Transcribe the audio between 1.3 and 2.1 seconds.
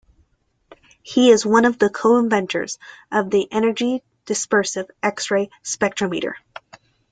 one of the